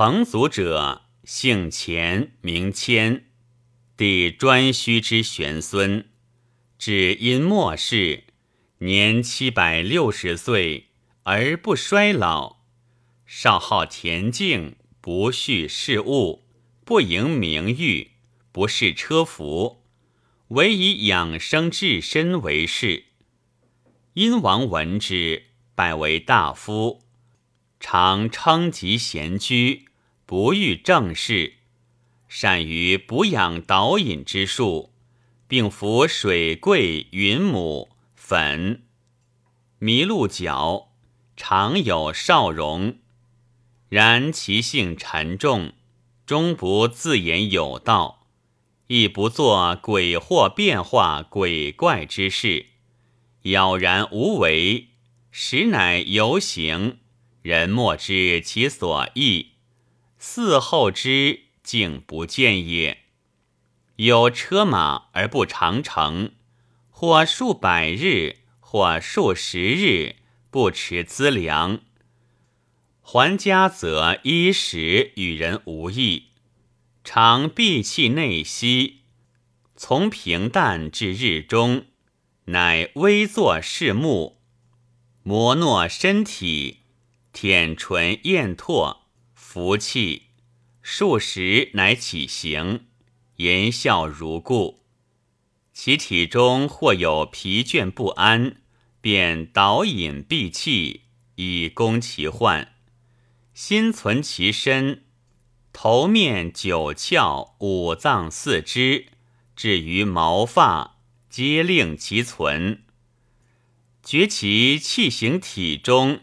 [0.00, 3.24] 彭祖者，姓钱，名谦，
[3.96, 6.08] 帝颛顼之玄孙，
[6.78, 8.22] 至因末世，
[8.78, 10.90] 年七百六十岁
[11.24, 12.58] 而不衰老，
[13.26, 16.44] 少好恬静，不恤事物，
[16.84, 18.12] 不迎名誉，
[18.52, 19.82] 不视车服，
[20.50, 23.06] 唯以养生治身为事。
[24.14, 27.02] 殷王闻之，拜为大夫。
[27.80, 29.87] 常称疾闲居，
[30.28, 31.54] 不遇正事，
[32.28, 34.92] 善于补养导引之术，
[35.46, 38.82] 并服水桂、云母、粉、
[39.80, 40.90] 麋鹿角，
[41.34, 42.98] 常有少容。
[43.88, 45.72] 然其性沉重，
[46.26, 48.26] 终不自言有道，
[48.88, 52.66] 亦不作鬼惑变化鬼怪之事，
[53.44, 54.88] 杳然无为，
[55.30, 56.98] 实乃游行。
[57.40, 59.52] 人莫知其所意，
[60.20, 62.98] 嗣后之竟不见也。
[63.96, 66.32] 有车马而不长乘，
[66.90, 70.16] 或数百日，或数十日
[70.50, 71.80] 不持资粮。
[73.00, 76.28] 还家则衣食与人无异，
[77.02, 79.00] 常闭气内息，
[79.74, 81.86] 从平淡至日中，
[82.46, 84.40] 乃微坐视目，
[85.22, 86.80] 摩诺身体。
[87.32, 88.97] 舔唇咽唾，
[89.58, 90.26] 服气，
[90.82, 92.86] 数时乃起行，
[93.38, 94.84] 言笑如故。
[95.72, 98.58] 其体中或有疲倦不安，
[99.00, 102.76] 便导引闭气，以攻其患。
[103.52, 105.02] 心存其身，
[105.72, 109.06] 头面九窍五脏四肢，
[109.56, 112.84] 至于毛发，皆令其存。
[114.04, 116.20] 觉其气行体中。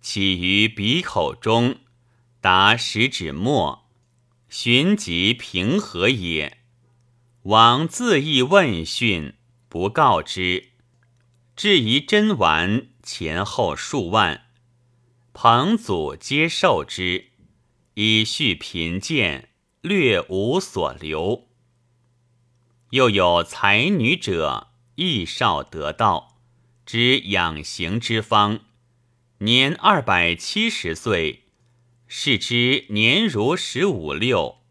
[0.00, 1.76] 起于鼻口中，
[2.40, 3.90] 达十指末，
[4.48, 6.56] 寻及平和也。
[7.42, 9.34] 王自意问讯，
[9.68, 10.70] 不告之。
[11.54, 14.46] 至于真丸，前后数万。
[15.34, 17.26] 彭祖皆受之，
[17.92, 19.50] 以续贫贱，
[19.82, 21.46] 略无所留。
[22.90, 26.38] 又有才女者，亦少得道，
[26.86, 28.60] 知养形之方。
[29.38, 31.39] 年二百七十岁，
[32.12, 34.62] 视之年如十五六。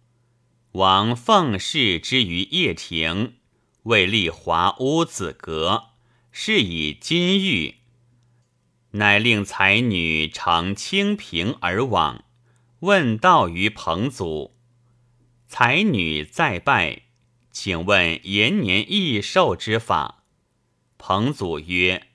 [0.74, 3.36] 王奉侍之于掖庭，
[3.84, 5.92] 为立华屋子阁，
[6.34, 7.76] 是以金玉，
[8.92, 12.26] 乃令才女乘清平而往，
[12.82, 14.58] 问道于彭祖。
[15.48, 17.04] 才女再拜，
[17.54, 20.26] 请问延年益寿之法。
[20.98, 22.08] 彭祖曰。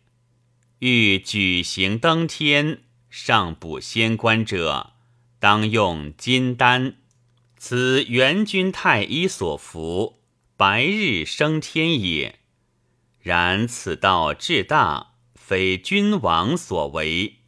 [0.80, 4.92] 欲举行登天，上补仙官者，
[5.44, 6.94] 当用金丹。
[7.58, 10.20] 此元君太医所服，
[10.56, 12.38] 白日升天也。
[13.20, 17.40] 然此道至大，非君王所为。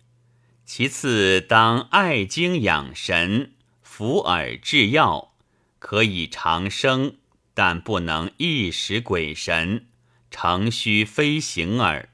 [0.67, 5.33] 其次，当爱精养神，服耳制药，
[5.79, 7.15] 可以长生，
[7.55, 9.87] 但不能一时鬼神，
[10.31, 12.11] 诚须飞行耳。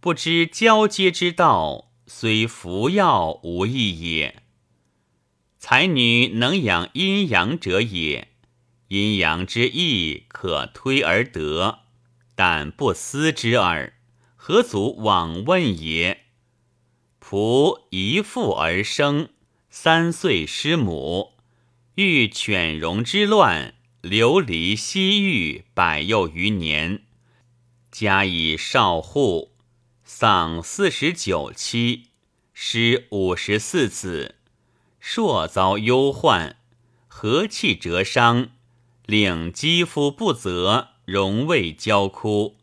[0.00, 4.42] 不知交接之道，虽服药无益也。
[5.58, 8.28] 才女能养阴阳者也，
[8.88, 11.80] 阴阳之意可推而得，
[12.34, 13.94] 但不思之耳，
[14.36, 16.24] 何足往问也？
[17.20, 19.30] 仆一父而生，
[19.68, 21.32] 三岁失母，
[21.96, 27.02] 遇犬戎之乱，流离西域百又余年，
[27.90, 29.56] 家以少户。
[30.04, 32.10] 丧四十九妻，
[32.54, 34.35] 失五十四子，
[35.08, 36.56] 硕遭忧患，
[37.06, 38.48] 和气折伤，
[39.04, 42.56] 令肌肤不泽，容未焦枯，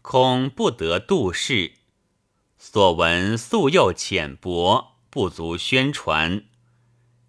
[0.00, 1.72] 恐不得度世。
[2.56, 6.44] 所闻素又浅薄，不足宣传。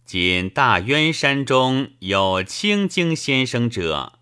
[0.05, 4.13] 今大渊山中有清经先生者，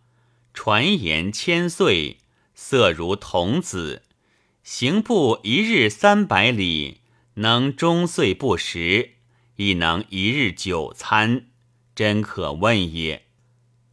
[0.55, 2.17] 传言千岁，
[2.55, 4.01] 色如童子。
[4.63, 7.01] 行步一日三百里，
[7.35, 9.11] 能终岁不食，
[9.61, 11.45] 亦能一日九餐，
[11.93, 13.27] 真可问也。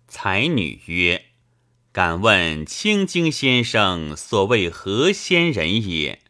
[0.07, 1.27] 才女曰
[1.93, 6.23] ：“敢问清经先生所谓何仙人也？”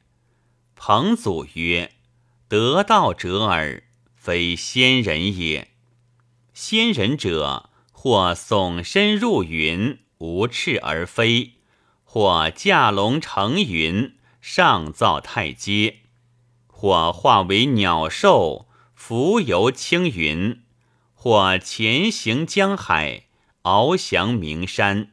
[0.75, 1.93] 彭祖曰
[2.50, 3.85] ：“得道者耳，
[4.17, 5.69] 非仙人也。
[6.52, 11.52] 仙人者，或耸身入云，无翅而飞；
[12.02, 15.99] 或驾龙乘云。”上造太阶，
[16.69, 18.67] 或化为鸟兽，
[19.00, 20.64] 浮游青云，
[21.14, 23.28] 或潜行江海，
[23.62, 25.10] 翱翔名山；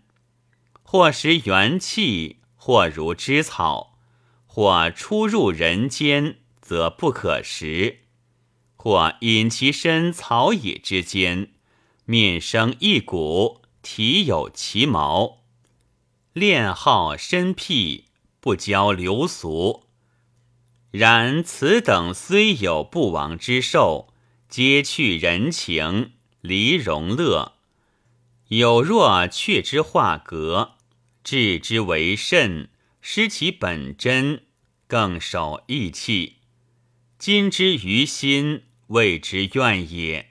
[0.82, 3.96] 或食元气，或如芝草；
[4.48, 8.00] 或出入人间，则不可食；
[8.76, 11.52] 或隐其身草野之间，
[12.06, 15.44] 面生一骨，体有其毛，
[16.34, 18.06] 恋好身僻，
[18.42, 19.85] 不交流俗。
[20.98, 24.14] 然此等虽有不亡之寿，
[24.48, 27.56] 皆去人情，离荣乐。
[28.48, 30.76] 有若却之化格，
[31.22, 32.70] 置之为甚，
[33.02, 34.44] 失其本真，
[34.88, 36.38] 更守义气。
[37.20, 40.30] 今之于心，谓之怨也。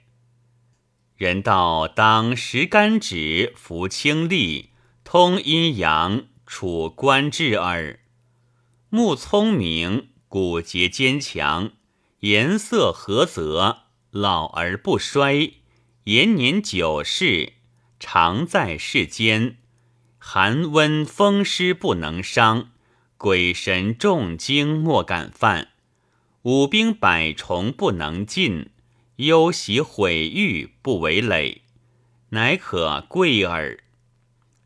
[1.18, 4.70] 人道当食甘脂，服清利，
[5.04, 8.00] 通阴阳，处官治耳。
[8.88, 10.08] 目聪明。
[10.34, 11.70] 骨节坚强，
[12.18, 15.52] 颜色和泽，老而不衰，
[16.06, 17.52] 延年久世，
[18.00, 19.58] 常在世间。
[20.18, 22.72] 寒温风湿不能伤，
[23.16, 25.68] 鬼神重惊莫敢犯，
[26.42, 28.70] 五兵百虫不能进，
[29.18, 31.62] 忧喜毁誉不为累，
[32.30, 33.84] 乃可贵耳。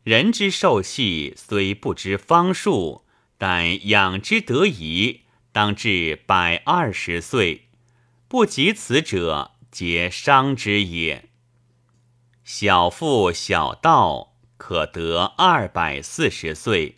[0.01, 3.03] 人之寿气虽不知方数，
[3.37, 5.21] 但养之得宜。
[5.51, 7.69] 当至百二十岁，
[8.27, 11.29] 不及此者，皆伤之也。
[12.43, 16.97] 小富小道可得二百四十岁，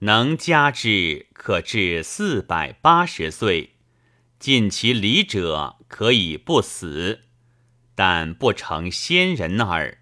[0.00, 3.74] 能加之，可至四百八十岁。
[4.38, 7.24] 尽其理者，可以不死，
[7.94, 9.98] 但不成仙人耳。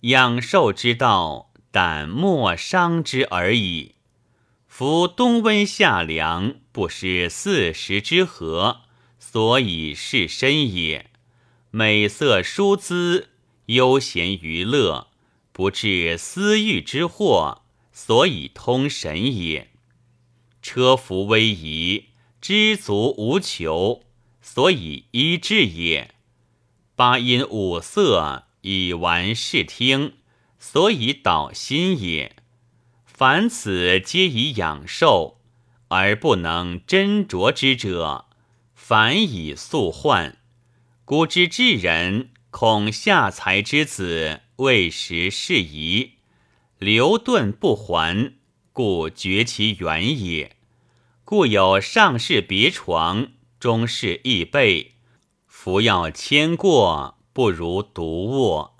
[0.00, 3.94] 养寿之道，但莫伤之而已。
[4.68, 8.82] 夫冬温夏凉，不失四时之和，
[9.18, 11.06] 所以是身也；
[11.70, 13.30] 美色舒姿，
[13.64, 15.08] 悠闲娱乐，
[15.52, 17.62] 不致私欲之祸，
[17.94, 19.68] 所以通神也；
[20.60, 22.10] 车服威仪，
[22.42, 24.02] 知足无求，
[24.42, 26.10] 所以医治也；
[26.94, 30.18] 八音五色，以玩视听，
[30.58, 32.36] 所以导心也。
[33.06, 35.35] 凡此皆以养寿，
[35.88, 38.26] 而不能斟酌之者，
[38.74, 40.38] 反以速患。
[41.04, 46.12] 古之至人恐下才之子未时适宜，
[46.78, 48.34] 留顿不还，
[48.72, 50.56] 故绝其源也。
[51.24, 53.28] 故有上士别床，
[53.58, 54.92] 中士易备，
[55.46, 58.76] 服药千过，不如独卧。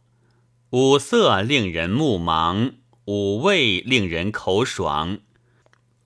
[0.70, 2.74] 五色令人目盲。
[3.08, 5.18] 五味令人口爽，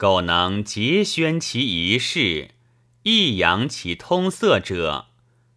[0.01, 2.53] 苟能节宣其一事，
[3.03, 5.09] 抑扬其通色者，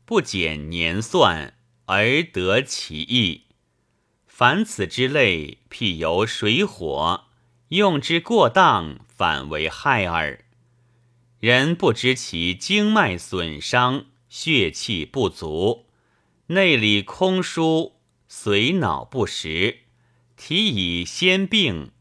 [0.03, 1.53] 不减年算
[1.85, 3.43] 而得其意。
[4.27, 7.23] 凡此之类，譬由水火，
[7.69, 10.43] 用之过当，反为害耳。
[11.39, 15.85] 人不知其经脉损伤，血气不足，
[16.47, 17.93] 内里空疏，
[18.29, 19.83] 髓脑不实。
[20.35, 21.91] 体以先病，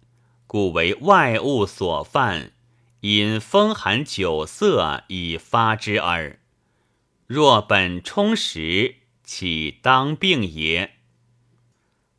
[0.53, 2.53] 故为外物所犯，
[3.01, 6.41] 因风寒酒色以发之耳。
[7.27, 10.97] 若本充实，岂当病也？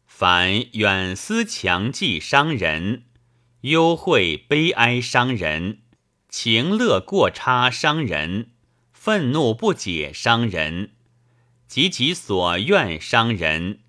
[0.08, 3.04] 凡远思强记伤人，
[3.62, 5.82] 忧会悲哀伤人，
[6.28, 8.50] 情乐过差伤人，
[8.92, 10.94] 愤怒不解伤人，
[11.68, 13.82] 及其所怨伤人。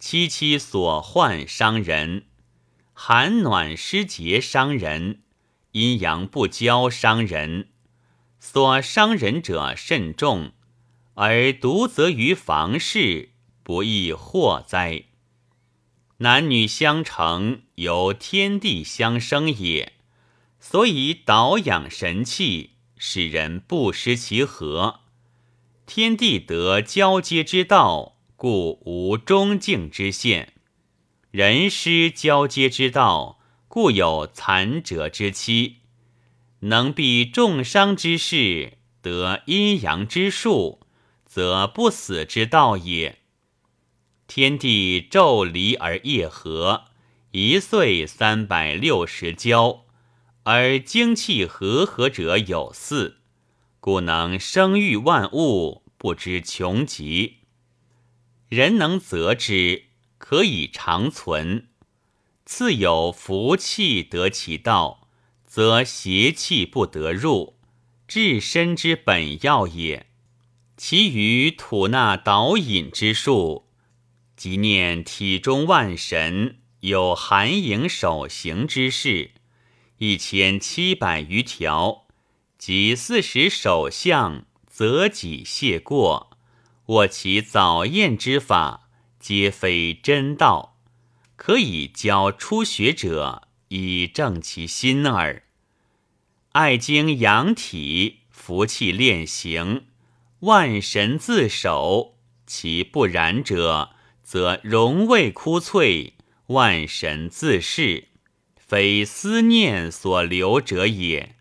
[0.00, 2.24] 戚戚所患伤人，
[3.04, 5.22] 寒暖湿结伤人，
[5.72, 7.70] 阴阳不交伤人。
[8.38, 10.52] 所伤人者甚重，
[11.14, 13.30] 而独责于房事，
[13.64, 15.06] 不亦祸哉？
[16.18, 19.94] 男女相成，由天地相生也，
[20.60, 25.00] 所以导养神气，使人不失其和。
[25.86, 28.18] 天地得交接之道。
[28.36, 30.51] 故无中境之限，
[31.32, 35.78] 人失交接之道，故有残者之期。
[36.60, 40.80] 能避重伤之事，得阴阳之术，
[41.24, 43.20] 则不死之道也。
[44.26, 46.84] 天地昼离而夜合，
[47.30, 49.86] 一岁三百六十交，
[50.42, 53.16] 而精气和合者有四，
[53.80, 57.38] 故能生育万物，不知穷极。
[58.50, 59.84] 人能择之，
[60.22, 61.64] 可以长存；
[62.46, 65.08] 次有福气得其道，
[65.44, 67.58] 则邪气不得入，
[68.06, 70.06] 治身之本要也。
[70.76, 73.66] 其余吐纳导引之术，
[74.36, 79.32] 即念体中万神有含影守行之事，
[79.98, 82.06] 一千七百余条，
[82.56, 86.38] 及四十首相，择己谢过，
[86.86, 88.81] 握其早验之法，
[89.22, 90.80] 皆非真道，
[91.36, 95.44] 可以教初学者，以正其心耳。
[96.50, 99.84] 爱精养体，服气练形，
[100.40, 102.16] 万神自守。
[102.48, 103.90] 其不然者，
[104.24, 106.14] 则容未枯脆，
[106.48, 108.08] 万神自噬，
[108.56, 111.36] 非思念所留者也。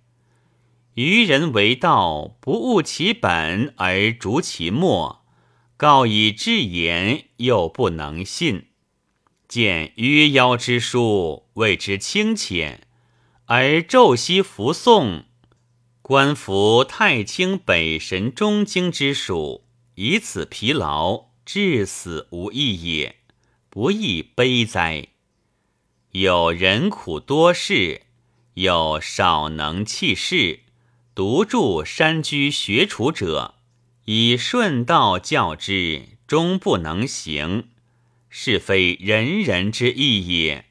[0.94, 5.21] 愚人为道，不悟其本而逐其末，
[5.82, 8.68] 告以至言，又不能信。
[9.48, 12.86] 见约妖之书，谓之清浅。
[13.46, 15.24] 而昼夕服诵，
[16.04, 19.64] 观服太清北神中经之属，
[19.96, 23.16] 以此疲劳，至死无益也，
[23.72, 25.08] 不亦悲哉？
[26.12, 28.04] 有人苦多事，
[28.54, 30.60] 有少能弃事，
[31.16, 33.56] 独住山居学处者，
[34.14, 37.70] 以顺道教之，终不能行，
[38.30, 40.66] 是非人人之意也。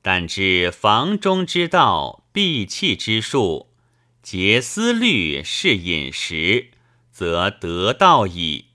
[0.00, 3.70] 但知房中之道，闭气之术，
[4.22, 6.68] 节思虑，是饮食，
[7.10, 8.66] 则得道矣。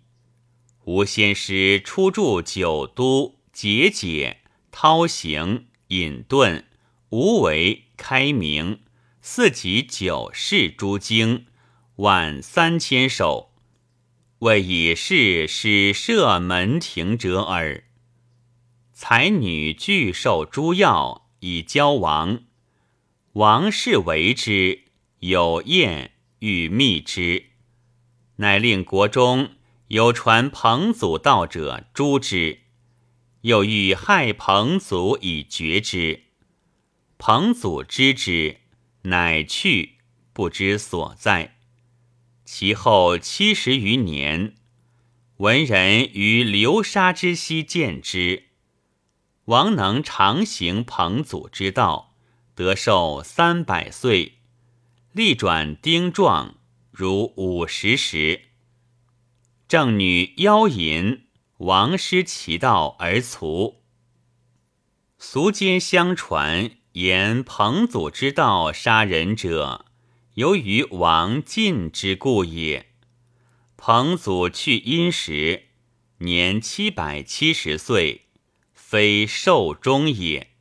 [0.84, 6.66] 吾先师初著九都、节解、韬行、隐遁、
[7.12, 8.82] 无为、开明
[9.22, 11.46] 四集九世诸经，
[11.96, 13.47] 万三千首，
[14.40, 17.86] 为以是使设门庭者耳。
[18.94, 22.44] 才女俱受诸药以交王，
[23.34, 24.84] 王氏为之
[25.20, 27.46] 有宴欲密之，
[28.38, 29.52] 乃令国中
[29.88, 32.62] 有传彭祖道者诛之，
[33.42, 36.26] 又欲害彭祖以绝之。
[37.18, 38.58] 彭祖知之，
[39.04, 39.98] 乃去，
[40.34, 41.57] 不知所在。
[42.50, 44.56] 其后七十余年，
[45.36, 48.46] 文人于流沙之溪见之。
[49.46, 52.16] 王能常行彭祖之道，
[52.56, 54.38] 得寿三百岁，
[55.12, 56.56] 力转丁壮，
[56.90, 58.44] 如五十时。
[59.68, 61.26] 正女妖淫，
[61.58, 63.82] 王失其道而卒。
[65.18, 69.87] 俗间相传言彭祖之道杀人者，
[70.38, 72.92] 由于王进之故也。
[73.76, 75.64] 彭祖去殷时，
[76.20, 78.28] 年七百七十岁。
[78.76, 80.52] 非寿终也。